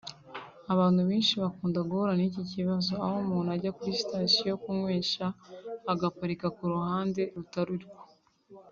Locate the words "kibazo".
2.53-2.93